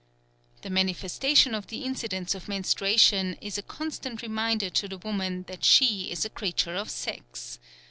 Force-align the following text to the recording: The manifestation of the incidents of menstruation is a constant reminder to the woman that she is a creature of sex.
The 0.63 0.71
manifestation 0.71 1.53
of 1.53 1.67
the 1.67 1.83
incidents 1.83 2.33
of 2.33 2.47
menstruation 2.47 3.35
is 3.39 3.59
a 3.59 3.61
constant 3.61 4.23
reminder 4.23 4.71
to 4.71 4.87
the 4.87 4.97
woman 4.97 5.43
that 5.47 5.63
she 5.63 6.09
is 6.09 6.25
a 6.25 6.29
creature 6.31 6.73
of 6.75 6.89
sex. 6.89 7.59